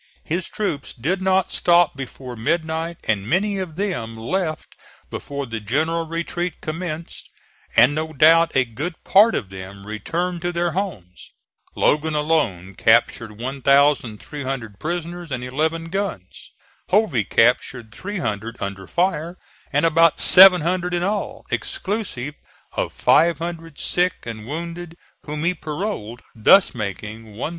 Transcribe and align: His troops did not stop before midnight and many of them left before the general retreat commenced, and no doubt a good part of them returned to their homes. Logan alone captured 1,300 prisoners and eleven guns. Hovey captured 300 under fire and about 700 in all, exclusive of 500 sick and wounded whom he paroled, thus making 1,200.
His 0.23 0.47
troops 0.49 0.95
did 0.95 1.21
not 1.21 1.51
stop 1.51 1.95
before 1.95 2.35
midnight 2.35 2.97
and 3.03 3.29
many 3.29 3.59
of 3.59 3.75
them 3.75 4.17
left 4.17 4.75
before 5.11 5.45
the 5.45 5.59
general 5.59 6.07
retreat 6.07 6.59
commenced, 6.59 7.29
and 7.75 7.93
no 7.93 8.11
doubt 8.11 8.51
a 8.55 8.65
good 8.65 8.95
part 9.03 9.35
of 9.35 9.51
them 9.51 9.85
returned 9.85 10.41
to 10.41 10.51
their 10.51 10.71
homes. 10.71 11.33
Logan 11.75 12.15
alone 12.15 12.73
captured 12.73 13.39
1,300 13.39 14.79
prisoners 14.79 15.31
and 15.31 15.43
eleven 15.43 15.89
guns. 15.89 16.49
Hovey 16.89 17.23
captured 17.23 17.93
300 17.93 18.57
under 18.59 18.87
fire 18.87 19.37
and 19.71 19.85
about 19.85 20.19
700 20.19 20.95
in 20.95 21.03
all, 21.03 21.45
exclusive 21.51 22.33
of 22.73 22.91
500 22.91 23.77
sick 23.77 24.13
and 24.23 24.47
wounded 24.47 24.97
whom 25.27 25.43
he 25.43 25.53
paroled, 25.53 26.23
thus 26.33 26.73
making 26.73 27.33
1,200. 27.35 27.49